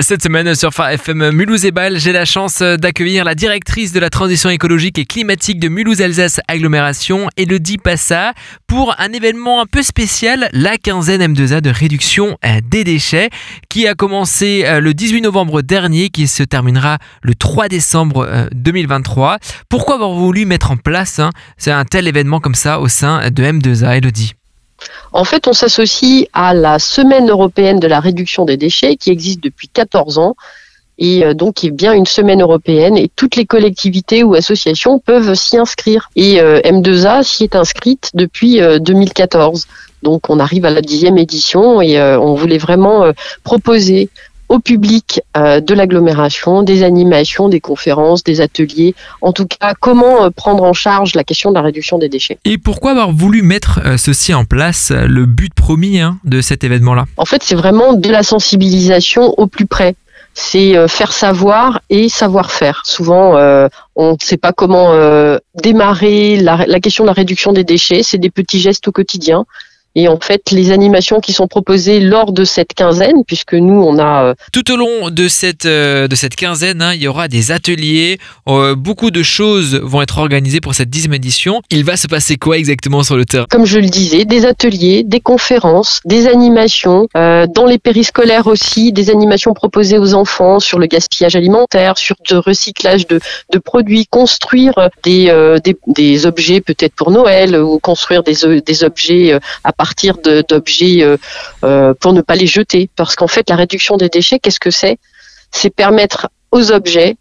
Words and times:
Cette 0.00 0.22
semaine 0.22 0.54
sur 0.54 0.70
FM 0.78 1.32
Mulhouse 1.32 1.64
et 1.64 1.72
Bâle, 1.72 1.98
j'ai 1.98 2.12
la 2.12 2.24
chance 2.24 2.62
d'accueillir 2.62 3.24
la 3.24 3.34
directrice 3.34 3.92
de 3.92 3.98
la 3.98 4.10
transition 4.10 4.48
écologique 4.48 4.96
et 4.96 5.04
climatique 5.04 5.58
de 5.58 5.68
Mulhouse-Alsace 5.68 6.40
Agglomération, 6.46 7.28
Elodie 7.36 7.78
Passa, 7.78 8.32
pour 8.68 8.94
un 9.00 9.12
événement 9.12 9.60
un 9.60 9.66
peu 9.66 9.82
spécial, 9.82 10.50
la 10.52 10.76
quinzaine 10.76 11.34
M2A 11.34 11.60
de 11.60 11.70
réduction 11.70 12.38
euh, 12.44 12.60
des 12.64 12.84
déchets, 12.84 13.28
qui 13.68 13.88
a 13.88 13.94
commencé 13.94 14.62
euh, 14.66 14.78
le 14.78 14.94
18 14.94 15.22
novembre 15.22 15.62
dernier, 15.62 16.10
qui 16.10 16.28
se 16.28 16.44
terminera 16.44 16.98
le 17.22 17.34
3 17.34 17.66
décembre 17.66 18.48
2023. 18.52 19.32
Euh, 19.32 19.36
Pourquoi 19.68 19.96
avoir 19.96 20.12
voulu 20.12 20.46
mettre 20.46 20.70
en 20.70 20.76
place 20.76 21.18
hein, 21.18 21.30
un 21.66 21.84
tel 21.84 22.06
événement 22.06 22.38
comme 22.38 22.54
ça 22.54 22.78
au 22.78 22.86
sein 22.86 23.28
de 23.30 23.42
M2A, 23.42 23.96
Elodie 23.96 24.37
en 25.12 25.24
fait, 25.24 25.48
on 25.48 25.52
s'associe 25.52 26.26
à 26.32 26.54
la 26.54 26.78
Semaine 26.78 27.30
européenne 27.30 27.80
de 27.80 27.88
la 27.88 28.00
réduction 28.00 28.44
des 28.44 28.56
déchets 28.56 28.96
qui 28.96 29.10
existe 29.10 29.42
depuis 29.42 29.68
14 29.68 30.18
ans 30.18 30.36
et 30.98 31.24
euh, 31.24 31.34
donc 31.34 31.54
qui 31.54 31.68
est 31.68 31.70
bien 31.70 31.92
une 31.92 32.06
semaine 32.06 32.42
européenne 32.42 32.96
et 32.96 33.10
toutes 33.14 33.36
les 33.36 33.46
collectivités 33.46 34.22
ou 34.24 34.34
associations 34.34 34.98
peuvent 34.98 35.34
s'y 35.34 35.56
inscrire. 35.56 36.10
Et 36.16 36.40
euh, 36.40 36.60
M2A 36.60 37.22
s'y 37.22 37.44
est 37.44 37.56
inscrite 37.56 38.10
depuis 38.14 38.60
2014. 38.80 39.66
Euh, 39.66 39.72
donc 40.02 40.30
on 40.30 40.38
arrive 40.38 40.64
à 40.64 40.70
la 40.70 40.80
dixième 40.80 41.18
édition 41.18 41.80
et 41.80 42.00
on 42.00 42.34
voulait 42.34 42.58
vraiment 42.58 43.10
proposer 43.42 44.10
au 44.48 44.58
public 44.58 45.20
euh, 45.36 45.60
de 45.60 45.74
l'agglomération, 45.74 46.62
des 46.62 46.82
animations, 46.82 47.48
des 47.48 47.60
conférences, 47.60 48.24
des 48.24 48.40
ateliers. 48.40 48.94
En 49.20 49.32
tout 49.32 49.46
cas, 49.46 49.74
comment 49.78 50.24
euh, 50.24 50.30
prendre 50.30 50.64
en 50.64 50.72
charge 50.72 51.14
la 51.14 51.24
question 51.24 51.50
de 51.50 51.54
la 51.54 51.62
réduction 51.62 51.98
des 51.98 52.08
déchets. 52.08 52.38
Et 52.44 52.58
pourquoi 52.58 52.92
avoir 52.92 53.12
voulu 53.12 53.42
mettre 53.42 53.80
euh, 53.84 53.96
ceci 53.96 54.32
en 54.34 54.44
place, 54.44 54.90
le 54.90 55.26
but 55.26 55.52
promis 55.52 56.00
hein, 56.00 56.18
de 56.24 56.40
cet 56.40 56.64
événement-là? 56.64 57.04
En 57.16 57.24
fait, 57.24 57.42
c'est 57.42 57.54
vraiment 57.54 57.92
de 57.92 58.08
la 58.08 58.22
sensibilisation 58.22 59.34
au 59.38 59.46
plus 59.46 59.66
près 59.66 59.94
c'est 60.34 60.76
faire 60.86 61.10
savoir 61.10 61.80
et 61.90 62.08
savoir 62.08 62.52
faire. 62.52 62.82
Souvent, 62.84 63.32
on 63.96 64.12
ne 64.12 64.16
sait 64.20 64.36
pas 64.36 64.52
comment 64.52 64.94
démarrer 65.56 66.36
la, 66.36 66.64
la, 66.64 66.78
question 66.78 67.02
de 67.02 67.08
la 67.08 67.12
réduction 67.12 67.52
des 67.52 67.64
déchets. 67.64 68.04
C'est 68.04 68.18
des 68.18 68.30
petits 68.30 68.60
gestes 68.60 68.86
au 68.86 68.92
quotidien. 68.92 69.46
Et 69.94 70.06
en 70.06 70.20
fait, 70.20 70.50
les 70.52 70.70
animations 70.70 71.20
qui 71.20 71.32
sont 71.32 71.48
proposées 71.48 71.98
lors 71.98 72.32
de 72.32 72.44
cette 72.44 72.72
quinzaine, 72.74 73.24
puisque 73.26 73.54
nous, 73.54 73.82
on 73.82 73.98
a... 73.98 74.24
Euh, 74.24 74.34
Tout 74.52 74.70
au 74.70 74.76
long 74.76 75.10
de 75.10 75.28
cette, 75.28 75.66
euh, 75.66 76.06
de 76.06 76.14
cette 76.14 76.36
quinzaine, 76.36 76.82
hein, 76.82 76.92
il 76.94 77.02
y 77.02 77.08
aura 77.08 77.26
des 77.26 77.50
ateliers, 77.50 78.18
euh, 78.46 78.76
beaucoup 78.76 79.10
de 79.10 79.22
choses 79.22 79.74
vont 79.82 80.02
être 80.02 80.18
organisées 80.18 80.60
pour 80.60 80.74
cette 80.74 80.90
dixième 80.90 81.14
édition. 81.14 81.62
Il 81.70 81.84
va 81.84 81.96
se 81.96 82.06
passer 82.06 82.36
quoi 82.36 82.58
exactement 82.58 83.02
sur 83.02 83.16
le 83.16 83.24
terrain? 83.24 83.46
Comme 83.50 83.64
je 83.64 83.78
le 83.78 83.88
disais, 83.88 84.24
des 84.24 84.46
ateliers, 84.46 85.02
des 85.04 85.20
conférences, 85.20 86.00
des 86.04 86.28
animations, 86.28 87.08
dans 87.14 87.66
les 87.66 87.78
périscolaires 87.78 88.46
aussi, 88.46 88.92
des 88.92 89.10
animations 89.10 89.52
proposées 89.54 89.98
aux 89.98 90.14
enfants 90.14 90.60
sur 90.60 90.78
le 90.78 90.86
gaspillage 90.86 91.34
alimentaire, 91.34 91.98
sur 91.98 92.16
le 92.30 92.38
recyclage 92.38 93.06
de, 93.06 93.20
de 93.52 93.58
produits, 93.58 94.06
construire 94.06 94.74
des, 95.02 95.32
des, 95.64 95.76
des 95.86 96.26
objets 96.26 96.60
peut-être 96.60 96.94
pour 96.94 97.10
Noël, 97.10 97.56
ou 97.56 97.78
construire 97.78 98.22
des, 98.22 98.60
des 98.60 98.84
objets 98.84 99.38
à 99.64 99.72
partir 99.78 100.18
d'objets 100.18 101.02
euh, 101.02 101.16
euh, 101.64 101.94
pour 101.94 102.12
ne 102.12 102.20
pas 102.20 102.36
les 102.36 102.46
jeter. 102.46 102.90
Parce 102.96 103.16
qu'en 103.16 103.28
fait, 103.28 103.48
la 103.48 103.56
réduction 103.56 103.96
des 103.96 104.10
déchets, 104.10 104.38
qu'est-ce 104.38 104.60
que 104.60 104.70
c'est? 104.70 104.98
C'est 105.50 105.70
permettre 105.70 106.28
aux 106.50 106.72
objets 106.72 107.16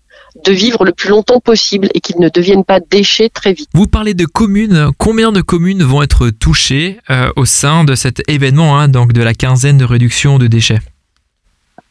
de 0.46 0.52
vivre 0.52 0.84
le 0.84 0.92
plus 0.92 1.10
longtemps 1.10 1.40
possible 1.40 1.90
et 1.94 2.02
qu'ils 2.02 2.20
ne 2.20 2.30
deviennent 2.30 2.66
pas 2.66 2.80
déchets 2.80 3.30
très 3.30 3.54
vite. 3.54 3.70
Vous 3.74 3.88
parlez 3.88 4.14
de 4.14 4.26
communes. 4.26 4.90
Combien 4.98 5.32
de 5.32 5.42
communes 5.42 5.84
vont 5.84 6.04
être 6.04 6.30
touchées 6.30 7.00
euh, 7.10 7.30
au 7.36 7.46
sein 7.46 7.86
de 7.86 7.96
cet 7.96 8.22
événement, 8.30 8.78
hein, 8.78 8.88
donc 8.88 9.14
de 9.14 9.24
la 9.24 9.34
quinzaine 9.34 9.78
de 9.78 9.86
réduction 9.86 10.38
de 10.38 10.48
déchets? 10.48 10.80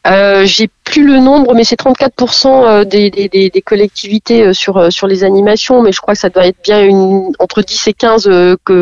Euh, 0.07 0.45
j'ai 0.45 0.69
plus 0.85 1.05
le 1.05 1.19
nombre, 1.19 1.53
mais 1.53 1.65
c'est 1.65 1.77
34% 1.77 2.47
euh, 2.47 2.83
des, 2.85 3.09
des, 3.09 3.27
des, 3.27 3.61
collectivités 3.61 4.43
euh, 4.43 4.53
sur 4.53 4.91
sur 4.91 5.05
les 5.05 5.25
animations, 5.25 5.81
mais 5.81 5.91
je 5.91 5.99
crois 5.99 6.13
que 6.13 6.19
ça 6.19 6.29
doit 6.29 6.47
être 6.47 6.61
bien 6.63 6.81
une, 6.81 7.33
entre 7.39 7.61
10 7.61 7.87
et 7.87 7.93
15 7.93 8.29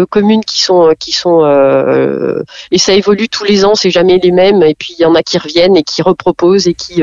communes 0.09 0.43
qui 0.45 0.61
sont 0.61 0.93
qui 0.99 1.11
sont 1.13 1.41
et 2.71 2.77
ça 2.77 2.93
évolue 2.93 3.27
tous 3.27 3.43
les 3.43 3.65
ans, 3.65 3.73
c'est 3.73 3.89
jamais 3.89 4.19
les 4.19 4.31
mêmes, 4.31 4.61
et 4.61 4.75
puis 4.75 4.95
il 4.99 5.01
y 5.01 5.05
en 5.05 5.15
a 5.15 5.23
qui 5.23 5.37
reviennent 5.39 5.75
et 5.75 5.83
qui 5.83 6.01
reproposent 6.03 6.67
et 6.67 6.75
qui 6.75 7.01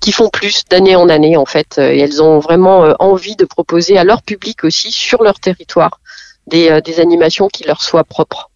qui 0.00 0.12
font 0.12 0.28
plus 0.28 0.62
d'année 0.70 0.94
en 0.94 1.08
année 1.08 1.36
en 1.36 1.46
fait, 1.46 1.78
et 1.78 1.98
elles 1.98 2.22
ont 2.22 2.38
vraiment 2.38 2.94
envie 3.00 3.36
de 3.36 3.44
proposer 3.44 3.98
à 3.98 4.04
leur 4.04 4.22
public 4.22 4.64
aussi 4.64 4.92
sur 4.92 5.22
leur 5.24 5.40
territoire 5.40 6.00
des, 6.46 6.80
des 6.84 7.00
animations 7.00 7.48
qui 7.48 7.64
leur 7.64 7.82
soient 7.82 8.04
propres. 8.04 8.50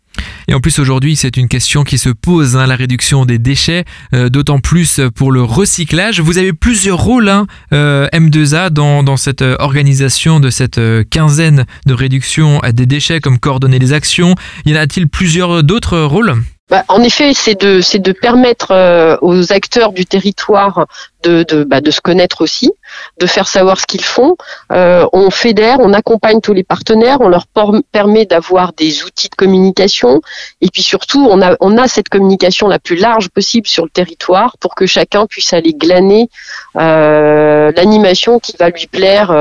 Et 0.51 0.55
en 0.55 0.61
plus 0.61 0.81
aujourd'hui, 0.81 1.15
c'est 1.15 1.37
une 1.37 1.47
question 1.47 1.85
qui 1.85 1.97
se 1.97 2.09
pose, 2.09 2.57
hein, 2.57 2.67
la 2.67 2.75
réduction 2.75 3.25
des 3.25 3.39
déchets, 3.39 3.85
euh, 4.15 4.29
d'autant 4.29 4.59
plus 4.59 5.01
pour 5.15 5.31
le 5.31 5.45
recyclage. 5.45 6.21
Vous 6.21 6.39
avez 6.39 6.53
plusieurs 6.53 6.99
rôles, 6.99 7.29
hein, 7.29 7.47
euh, 7.73 8.09
M2A, 8.13 8.71
dans, 8.71 9.05
dans, 9.05 9.17
cette 9.17 9.43
euh, 9.43 9.55
organisation 9.61 10.41
de 10.41 10.51
cette 10.51 10.81
quinzaine 11.09 11.67
de 11.87 11.95
réduction 11.95 12.61
des 12.75 12.87
déchets, 12.87 13.21
comme 13.21 13.39
coordonner 13.39 13.79
les 13.79 13.93
actions. 13.93 14.35
Y 14.67 14.73
en 14.73 14.81
a-t-il 14.81 15.09
plusieurs 15.09 15.63
d'autres 15.63 16.01
rôles? 16.01 16.35
Bah, 16.71 16.85
en 16.87 17.03
effet, 17.03 17.33
c'est 17.35 17.61
de, 17.61 17.81
c'est 17.81 17.99
de 17.99 18.13
permettre 18.13 18.71
euh, 18.71 19.17
aux 19.23 19.53
acteurs 19.53 19.93
du 19.93 20.07
territoire 20.07 20.87
de, 21.25 21.43
de, 21.43 21.65
bah, 21.65 21.81
de 21.81 21.91
se 21.91 22.01
connaître 22.01 22.43
aussi, 22.43 22.71
de 23.19 23.27
faire 23.27 23.49
savoir 23.49 23.81
ce 23.81 23.87
qu'ils 23.87 24.05
font. 24.05 24.37
Euh, 24.73 25.05
on 25.13 25.31
fédère, 25.31 25.79
on 25.81 25.93
accompagne 25.93 26.41
tous 26.41 26.53
les 26.53 26.63
partenaires, 26.63 27.19
on 27.21 27.29
leur 27.29 27.47
permet 27.91 28.25
d'avoir 28.25 28.73
des 28.73 29.03
outils 29.03 29.29
de 29.29 29.35
communication 29.35 30.21
et 30.61 30.69
puis 30.69 30.83
surtout, 30.83 31.27
on 31.29 31.43
a, 31.43 31.57
on 31.59 31.77
a 31.77 31.89
cette 31.89 32.09
communication 32.09 32.69
la 32.69 32.79
plus 32.79 32.97
large 32.97 33.31
possible 33.31 33.67
sur 33.67 33.85
le 33.85 33.91
territoire 33.91 34.57
pour 34.59 34.77
que 34.77 34.87
chacun 34.87 35.27
puisse 35.27 35.53
aller 35.53 35.75
glaner 35.75 36.31
euh, 36.77 37.73
l'animation 37.77 38.39
qui 38.39 38.57
va 38.57 38.71
lui 38.71 38.87
plaire 38.87 39.33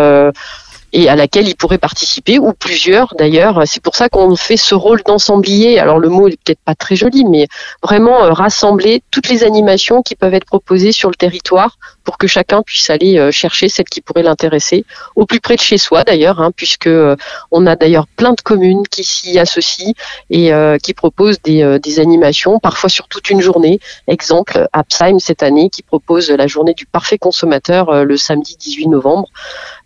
et 0.94 1.10
à 1.10 1.16
laquelle 1.16 1.48
il 1.48 1.56
pourrait 1.56 1.78
participer, 1.78 2.40
ou 2.40 2.54
plusieurs 2.54 3.14
d'ailleurs. 3.18 3.64
C'est 3.66 3.82
pour 3.82 3.96
ça 3.96 4.10
qu'on 4.10 4.36
fait 4.36 4.58
ce 4.58 4.76
rôle 4.76 5.02
d'ensemblier. 5.06 5.80
Alors 5.80 6.00
le 6.00 6.10
mot 6.10 6.28
est 6.28 6.40
peut-être 6.44 6.62
pas 6.66 6.76
très 6.76 6.96
joli, 6.96 7.26
mais 7.26 7.48
vraiment 7.84 8.24
euh, 8.24 8.34
rassembler 8.34 9.02
toutes 9.12 9.30
les 9.30 9.44
animations 9.44 10.02
qui 10.02 10.16
peuvent 10.16 10.34
être 10.34 10.46
proposées 10.46 10.92
sur 10.92 11.10
le 11.10 11.16
territoire 11.16 11.78
pour 12.04 12.18
que 12.18 12.28
chacun 12.28 12.64
puisse 12.64 12.90
aller 12.90 13.18
euh, 13.18 13.32
chercher 13.32 13.70
celle 13.70 13.86
qui 13.86 14.02
pourrait 14.02 14.24
l'intéresser, 14.24 14.86
au 15.16 15.26
plus 15.26 15.40
près 15.40 15.56
de 15.56 15.62
chez 15.62 15.78
soi 15.78 16.04
d'ailleurs, 16.04 16.42
hein, 16.42 16.52
puisque 16.56 16.88
euh, 16.88 17.16
on 17.52 17.68
a 17.68 17.76
d'ailleurs 17.76 18.08
plein 18.08 18.32
de 18.34 18.42
communes 18.42 18.88
qui 18.88 19.04
s'y 19.04 19.38
associent 19.38 19.94
et 20.30 20.52
qui 20.82 20.94
proposent 20.94 21.42
des, 21.42 21.80
des 21.80 22.00
animations, 22.00 22.60
parfois 22.60 22.90
sur 22.90 23.08
toute 23.08 23.30
une 23.30 23.42
journée. 23.42 23.80
Exemple, 24.08 24.68
Apsheim 24.74 25.20
cette 25.20 25.44
année 25.44 25.70
qui 25.70 25.84
propose 25.84 26.30
la 26.30 26.48
journée 26.48 26.74
du 26.74 26.86
parfait 26.86 27.18
consommateur 27.18 28.06
le 28.06 28.18
samedi 28.18 28.56
18 28.58 28.88
novembre, 28.88 29.28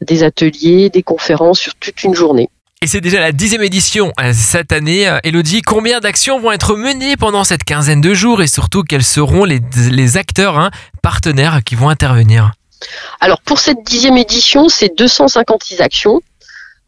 des 0.02 0.24
ateliers, 0.24 0.90
des 0.94 1.04
conférences 1.04 1.60
sur 1.60 1.76
toute 1.76 2.04
une 2.04 2.16
journée. 2.16 2.50
Et 2.82 2.88
c'est 2.88 3.00
déjà 3.02 3.22
la 3.22 3.32
dixième 3.32 3.64
édition 3.64 4.12
euh, 4.20 4.34
cette 4.34 4.74
année. 4.74 5.08
Euh, 5.08 5.18
Elodie, 5.24 5.62
combien 5.62 6.02
d'actions 6.02 6.40
vont 6.40 6.52
être 6.52 6.76
menées 6.76 7.16
pendant 7.16 7.46
cette 7.46 7.64
quinzaine 7.64 8.02
de 8.02 8.14
jours 8.14 8.42
et 8.42 8.48
surtout 8.48 8.84
quels 8.84 9.06
seront 9.06 9.46
les, 9.46 10.18
acteurs 10.18 10.60
hein, 10.60 10.70
partenaires 11.02 11.62
qui 11.64 11.76
vont 11.76 11.88
intervenir? 11.88 12.52
Alors 13.22 13.40
pour 13.40 13.60
cette 13.60 13.84
dixième 13.86 14.18
édition, 14.18 14.68
c'est 14.68 14.98
256 14.98 15.80
actions. 15.80 16.22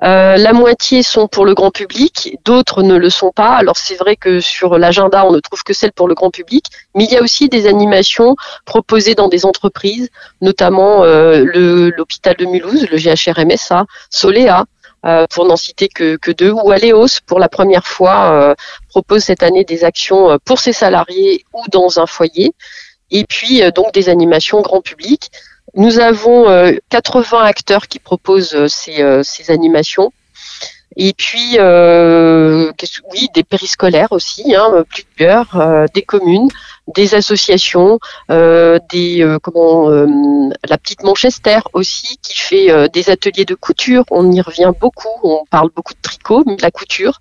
Euh, 0.03 0.35
la 0.35 0.51
moitié 0.51 1.03
sont 1.03 1.27
pour 1.27 1.45
le 1.45 1.53
grand 1.53 1.71
public, 1.71 2.37
d'autres 2.43 2.83
ne 2.83 2.95
le 2.97 3.09
sont 3.09 3.31
pas. 3.31 3.55
Alors 3.55 3.77
c'est 3.77 3.95
vrai 3.95 4.17
que 4.17 4.41
sur 4.41 4.77
l'agenda, 4.77 5.25
on 5.25 5.31
ne 5.31 5.39
trouve 5.39 5.63
que 5.63 5.73
celles 5.73 5.93
pour 5.93 6.07
le 6.07 6.15
grand 6.15 6.31
public, 6.31 6.65
mais 6.95 7.05
il 7.05 7.11
y 7.11 7.17
a 7.17 7.21
aussi 7.21 7.47
des 7.47 7.65
animations 7.65 8.35
proposées 8.65 9.15
dans 9.15 9.29
des 9.29 9.45
entreprises, 9.45 10.09
notamment 10.41 11.03
euh, 11.03 11.91
l'hôpital 11.95 12.35
de 12.35 12.45
Mulhouse, 12.45 12.87
le 12.89 12.97
GHRMSA, 12.97 13.85
Solea, 14.09 14.65
euh, 15.05 15.27
pour 15.29 15.45
n'en 15.45 15.55
citer 15.55 15.87
que, 15.87 16.17
que, 16.17 16.31
deux, 16.31 16.51
ou 16.51 16.71
Aléos, 16.71 17.21
pour 17.25 17.39
la 17.39 17.47
première 17.47 17.87
fois, 17.87 18.55
propose 18.89 19.23
cette 19.23 19.43
année 19.43 19.63
des 19.63 19.85
actions 19.85 20.37
pour 20.43 20.59
ses 20.59 20.73
salariés 20.73 21.45
ou 21.53 21.61
dans 21.71 21.99
un 21.99 22.05
foyer, 22.05 22.53
et 23.11 23.23
puis 23.23 23.61
donc 23.73 23.93
des 23.93 24.09
animations 24.09 24.61
grand 24.61 24.81
public. 24.81 25.31
Nous 25.75 25.99
avons 25.99 26.45
80 26.89 27.37
euh, 27.37 27.41
acteurs 27.41 27.87
qui 27.87 27.99
proposent 27.99 28.55
euh, 28.55 28.67
ces, 28.69 29.01
euh, 29.01 29.23
ces 29.23 29.51
animations. 29.51 30.11
Et 30.95 31.11
puis, 31.11 31.57
euh, 31.59 32.71
oui, 33.11 33.27
des 33.33 33.43
périscolaires 33.43 34.13
aussi, 34.13 34.55
hein, 34.55 34.85
plusieurs, 34.89 35.87
des 35.93 36.03
communes, 36.03 36.47
des 36.95 37.15
associations, 37.15 37.99
euh, 38.31 38.79
des 38.89 39.37
comment, 39.43 39.89
la 39.89 40.77
petite 40.77 41.03
Manchester 41.03 41.59
aussi 41.73 42.17
qui 42.21 42.37
fait 42.37 42.87
des 42.93 43.09
ateliers 43.09 43.43
de 43.43 43.55
couture. 43.55 44.05
On 44.09 44.31
y 44.31 44.39
revient 44.39 44.71
beaucoup. 44.79 45.09
On 45.23 45.43
parle 45.51 45.69
beaucoup 45.75 45.93
de 45.93 46.01
tricot, 46.01 46.43
mais 46.45 46.55
de 46.55 46.61
la 46.61 46.71
couture, 46.71 47.19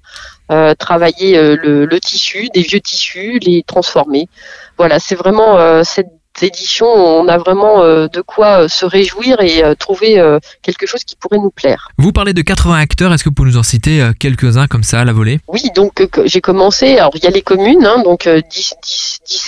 travailler 0.79 1.57
le, 1.57 1.85
le, 1.85 1.99
tissu, 1.99 2.51
des 2.55 2.63
vieux 2.63 2.81
tissus, 2.81 3.41
les 3.41 3.65
transformer. 3.65 4.29
Voilà, 4.79 5.01
c'est 5.01 5.17
vraiment 5.17 5.83
cette 5.83 6.13
édition, 6.43 6.87
on 6.87 7.29
a 7.29 7.39
vraiment 7.39 7.83
euh, 7.83 8.09
de 8.09 8.21
quoi 8.21 8.63
euh, 8.63 8.69
se 8.69 8.85
réjouir 8.85 9.41
et 9.41 9.63
euh, 9.63 9.75
trouver 9.75 10.21
quelque 10.63 10.87
chose 10.87 11.05
qui 11.05 11.17
pourrait 11.17 11.39
nous 11.39 11.51
plaire. 11.51 11.89
Vous 11.99 12.13
parlez 12.13 12.33
de 12.33 12.43
80 12.43 12.77
acteurs, 12.77 13.13
est-ce 13.13 13.23
que 13.23 13.29
vous 13.29 13.35
pouvez 13.35 13.51
nous 13.51 13.57
en 13.57 13.63
citer 13.63 14.11
quelques-uns 14.19 14.67
comme 14.67 14.83
ça 14.83 15.01
à 15.01 15.05
la 15.05 15.13
volée? 15.13 15.41
Oui, 15.49 15.63
donc 15.75 16.09
j'ai 16.25 16.41
commencé, 16.41 16.97
alors 16.99 17.13
il 17.15 17.25
y 17.25 17.27
a 17.27 17.31
les 17.31 17.43
communes, 17.43 17.85
hein, 17.85 18.03
donc 18.03 18.29
10, 18.29 18.75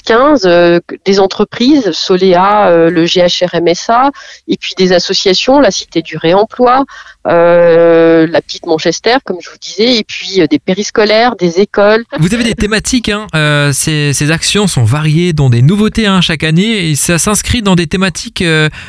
10-15, 0.07 0.81
des 1.05 1.21
entreprises, 1.21 1.93
Solea, 1.93 2.89
le 2.89 3.05
GHRMSA, 3.05 4.11
et 4.49 4.57
puis 4.57 4.75
des 4.77 4.93
associations, 4.93 5.61
la 5.61 5.71
Cité 5.71 6.03
du 6.03 6.17
Réemploi, 6.17 6.85
la 7.27 8.41
Petite 8.41 8.67
Manchester, 8.67 9.17
comme 9.25 9.39
je 9.41 9.51
vous 9.51 9.59
disais, 9.61 9.99
et 9.99 10.05
puis 10.05 10.41
des 10.49 10.59
périscolaires, 10.59 11.37
des 11.37 11.61
écoles. 11.61 12.05
Vous 12.19 12.35
avez 12.35 12.45
des 12.45 12.55
thématiques, 12.55 13.09
hein, 13.11 13.27
ces, 13.73 14.13
ces, 14.13 14.31
actions 14.31 14.67
sont 14.67 14.85
variées, 14.85 15.33
dont 15.33 15.51
des 15.51 15.63
nouveautés 15.63 16.07
hein, 16.07 16.21
chaque 16.21 16.45
année, 16.45 16.91
et 16.91 16.95
ça 16.95 17.19
s'inscrit 17.19 17.63
dans 17.63 17.75
des 17.75 17.87
thématiques 17.87 18.45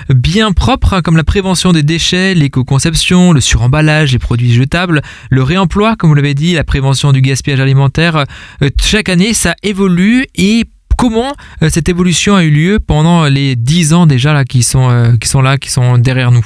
bien 0.09 0.51
propres, 0.51 0.93
hein, 0.93 1.01
comme 1.01 1.17
la 1.17 1.23
prévention 1.23 1.71
des 1.71 1.83
déchets, 1.83 2.33
l'éco-conception, 2.33 3.31
le 3.31 3.41
suremballage, 3.41 4.13
les 4.13 4.19
produits 4.19 4.53
jetables, 4.53 5.01
le 5.29 5.43
réemploi, 5.43 5.95
comme 5.95 6.09
vous 6.09 6.15
l'avez 6.15 6.33
dit, 6.33 6.53
la 6.53 6.63
prévention 6.63 7.11
du 7.11 7.21
gaspillage 7.21 7.59
alimentaire. 7.59 8.25
Euh, 8.61 8.69
chaque 8.81 9.09
année, 9.09 9.33
ça 9.33 9.55
évolue 9.63 10.25
et 10.35 10.65
comment 10.97 11.33
euh, 11.61 11.69
cette 11.69 11.89
évolution 11.89 12.35
a 12.35 12.43
eu 12.43 12.49
lieu 12.49 12.79
pendant 12.79 13.25
les 13.25 13.55
10 13.55 13.93
ans 13.93 14.05
déjà 14.07 14.33
là, 14.33 14.43
qui, 14.43 14.63
sont, 14.63 14.89
euh, 14.89 15.15
qui 15.17 15.27
sont 15.27 15.41
là, 15.41 15.57
qui 15.57 15.69
sont 15.71 15.97
derrière 15.97 16.31
nous? 16.31 16.45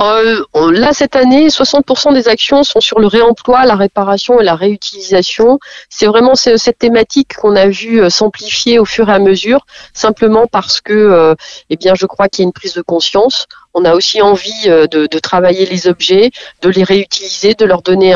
Euh, 0.00 0.44
là, 0.72 0.92
cette 0.92 1.16
année, 1.16 1.48
60% 1.48 2.14
des 2.14 2.28
actions 2.28 2.62
sont 2.62 2.80
sur 2.80 3.00
le 3.00 3.06
réemploi, 3.06 3.64
la 3.64 3.74
réparation 3.74 4.40
et 4.40 4.44
la 4.44 4.54
réutilisation. 4.54 5.58
C'est 5.88 6.06
vraiment 6.06 6.34
cette 6.34 6.78
thématique 6.78 7.34
qu'on 7.36 7.56
a 7.56 7.68
vu 7.68 8.00
euh, 8.00 8.10
s'amplifier 8.10 8.78
au 8.78 8.84
fur 8.84 9.08
et 9.08 9.12
à 9.12 9.18
mesure, 9.18 9.66
simplement 9.94 10.46
parce 10.46 10.80
que, 10.80 10.92
euh, 10.92 11.34
eh 11.70 11.76
bien, 11.76 11.94
je 11.94 12.06
crois 12.06 12.28
qu'il 12.28 12.42
y 12.42 12.46
a 12.46 12.48
une 12.48 12.52
prise 12.52 12.74
de 12.74 12.82
conscience. 12.82 13.46
On 13.74 13.84
a 13.84 13.94
aussi 13.94 14.22
envie 14.22 14.66
de, 14.66 15.18
travailler 15.18 15.66
les 15.66 15.88
objets, 15.88 16.30
de 16.62 16.68
les 16.68 16.84
réutiliser, 16.84 17.54
de 17.54 17.64
leur 17.64 17.82
donner 17.82 18.14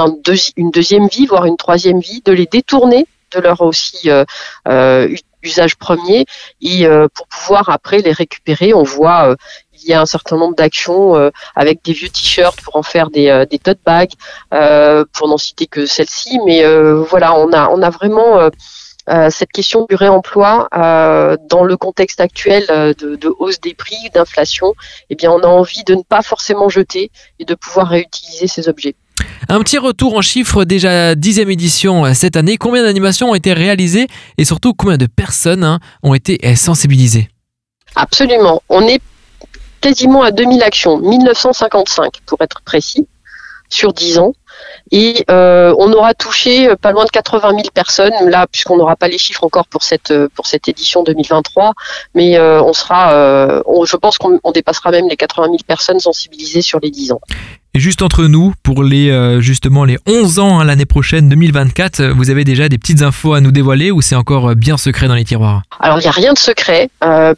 une 0.56 0.70
deuxième 0.70 1.08
vie, 1.08 1.26
voire 1.26 1.44
une 1.44 1.56
troisième 1.56 2.00
vie, 2.00 2.22
de 2.25 2.32
les 2.32 2.46
détourner 2.46 3.06
de 3.34 3.40
leur 3.40 3.60
aussi 3.60 4.10
usage 5.43 5.76
premier 5.76 6.26
et 6.60 6.87
pour 7.14 7.26
pouvoir 7.28 7.69
après 7.69 7.99
les 7.99 8.12
récupérer. 8.12 8.75
On 8.75 8.82
voit 8.82 9.37
il 9.82 9.90
y 9.90 9.94
a 9.94 10.00
un 10.00 10.06
certain 10.06 10.37
nombre 10.37 10.55
d'actions 10.55 11.17
euh, 11.17 11.31
avec 11.55 11.84
des 11.84 11.93
vieux 11.93 12.08
t-shirts 12.08 12.61
pour 12.62 12.76
en 12.76 12.82
faire 12.82 13.11
des, 13.11 13.29
euh, 13.29 13.44
des 13.46 13.58
tote 13.58 13.79
bags, 13.84 14.12
euh, 14.55 15.05
pour 15.12 15.29
n'en 15.29 15.38
citer 15.38 15.67
que 15.67 15.87
celle-ci. 15.87 16.38
Mais 16.46 16.64
voilà, 17.08 17.34
on 17.34 17.52
a, 17.52 17.69
on 17.69 17.82
a 17.82 17.90
vraiment 17.90 18.50
cette 19.31 19.50
question 19.52 19.87
du 19.88 19.94
réemploi 19.94 20.69
dans 20.73 21.64
le 21.64 21.76
contexte 21.76 22.20
actuel 22.20 22.64
de, 22.67 23.34
hausse 23.38 23.61
des 23.61 23.75
prix, 23.75 23.96
d'inflation. 24.14 24.75
Eh 25.11 25.14
bien, 25.14 25.31
on 25.31 25.40
a 25.40 25.46
envie 25.46 25.85
de 25.85 25.94
ne 25.94 26.02
pas 26.02 26.23
forcément 26.23 26.69
jeter 26.69 27.11
et 27.38 27.44
de 27.44 27.55
pouvoir 27.55 27.88
réutiliser 27.88 28.46
ces 28.46 28.69
objets. 28.69 28.94
Un 29.49 29.61
petit 29.61 29.78
retour 29.78 30.17
en 30.17 30.23
chiffres, 30.23 30.64
déjà 30.64 31.14
dixième 31.14 31.50
édition 31.50 32.14
cette 32.14 32.37
année. 32.37 32.56
Combien 32.56 32.82
d'animations 32.82 33.31
ont 33.31 33.35
été 33.35 33.52
réalisées? 33.52 34.06
Et 34.38 34.44
surtout 34.44 34.73
combien 34.73 34.96
de 34.96 35.06
personnes 35.06 35.64
hein, 35.64 35.81
ont 36.02 36.14
été 36.14 36.55
sensibilisées? 36.56 37.28
Absolument. 37.94 38.62
On 38.69 38.87
est 38.87 39.00
quasiment 39.82 40.23
à 40.23 40.31
2000 40.31 40.62
actions, 40.62 40.96
1955 40.99 42.20
pour 42.25 42.40
être 42.40 42.62
précis, 42.62 43.06
sur 43.69 43.93
10 43.93 44.19
ans. 44.19 44.32
Et 44.92 45.24
euh, 45.30 45.74
on 45.78 45.90
aura 45.94 46.12
touché 46.12 46.68
euh, 46.68 46.76
pas 46.76 46.92
loin 46.92 47.06
de 47.06 47.10
80 47.10 47.48
000 47.48 47.62
personnes, 47.72 48.12
là, 48.28 48.46
puisqu'on 48.46 48.76
n'aura 48.76 48.94
pas 48.94 49.08
les 49.08 49.16
chiffres 49.16 49.42
encore 49.42 49.66
pour 49.66 49.82
cette, 49.82 50.10
euh, 50.10 50.28
pour 50.34 50.46
cette 50.46 50.68
édition 50.68 51.02
2023, 51.02 51.72
mais 52.14 52.38
on 52.38 52.74
sera, 52.74 53.62
je 53.84 53.96
pense 53.96 54.18
qu'on 54.18 54.38
dépassera 54.52 54.90
même 54.90 55.08
les 55.08 55.16
80 55.16 55.46
000 55.46 55.56
personnes 55.66 55.98
sensibilisées 55.98 56.62
sur 56.62 56.78
les 56.80 56.90
10 56.90 57.12
ans. 57.12 57.20
Et 57.74 57.80
juste 57.80 58.02
entre 58.02 58.24
nous, 58.24 58.52
pour 58.62 58.82
les 58.82 59.40
justement 59.40 59.86
les 59.86 59.96
11 60.06 60.38
ans 60.40 60.60
hein, 60.60 60.64
l'année 60.64 60.84
prochaine, 60.84 61.30
2024, 61.30 62.00
euh, 62.00 62.12
vous 62.14 62.28
avez 62.28 62.44
déjà 62.44 62.68
des 62.68 62.76
petites 62.76 63.00
infos 63.00 63.32
à 63.32 63.40
nous 63.40 63.50
dévoiler 63.50 63.90
ou 63.90 64.02
c'est 64.02 64.14
encore 64.14 64.54
bien 64.54 64.76
secret 64.76 65.08
dans 65.08 65.14
les 65.14 65.24
tiroirs? 65.24 65.62
Alors 65.80 65.98
il 65.98 66.02
n'y 66.02 66.08
a 66.08 66.12
rien 66.12 66.34
de 66.34 66.38
secret 66.38 66.90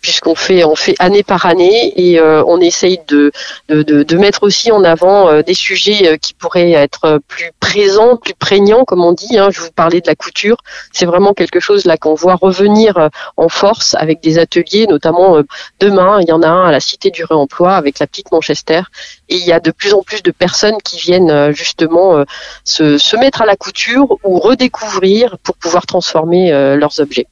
puisqu'on 0.03 0.35
fait 0.35 0.65
on 0.65 0.75
fait 0.75 0.97
année 0.99 1.23
par 1.23 1.47
année 1.47 1.93
et 1.97 2.21
on 2.21 2.61
essaye 2.61 2.99
de, 3.07 3.31
de, 3.69 3.83
de, 3.83 4.17
mettre 4.17 4.43
aussi 4.43 4.73
en 4.73 4.83
avant 4.83 5.41
des 5.43 5.55
sujets 5.55 6.19
qui 6.21 6.35
pourraient 6.35 6.73
être 6.73 7.21
plus 7.29 7.44
présents, 7.61 8.17
plus 8.17 8.35
prégnants 8.35 8.85
comme 8.85 9.05
on 9.05 9.13
dit. 9.13 9.39
Hein. 9.39 9.51
Je 9.51 9.61
vous 9.61 9.73
parlais 9.73 10.01
de 10.01 10.07
la 10.07 10.15
couture, 10.15 10.57
c'est 10.93 11.07
vraiment 11.07 11.35
quelque 11.35 11.61
chose 11.61 11.85
là 11.85 11.97
qu'on 11.97 12.15
voit 12.15 12.35
revenir 12.35 13.11
en 13.37 13.49
force 13.49 13.95
avec 13.95 14.21
des 14.21 14.39
ateliers, 14.39 14.87
notamment 14.87 15.41
demain 15.81 16.21
il 16.21 16.29
y 16.29 16.33
en 16.33 16.43
a 16.43 16.49
un 16.49 16.67
à 16.67 16.73
la 16.73 16.81
Cité 16.81 17.11
du 17.11 17.25
Réemploi 17.25 17.75
avec 17.75 17.99
la 17.99 18.07
petite 18.07 18.31
Manchester 18.33 18.83
et 19.29 19.37
il 19.37 19.45
y 19.45 19.53
a 19.53 19.61
de 19.61 19.71
plus 19.71 19.95
en 19.95 20.03
plus 20.03 20.23
de 20.23 20.31
personnes 20.31 20.79
qui 20.85 20.99
viennent 20.99 21.31
euh, 21.31 21.53
justement 21.53 22.19
euh, 22.19 22.25
se, 22.65 22.99
se 22.99 23.17
mettre 23.17 23.43
à 23.43 23.47
la 23.47 23.57
couture 23.57 24.19
ou 24.25 24.39
redécouvrir 24.39 25.39
pour 25.43 25.57
pouvoir 25.57 25.87
transformer 25.87 26.53
euh, 26.53 26.77
leurs 26.77 27.01
objets. 27.01 27.27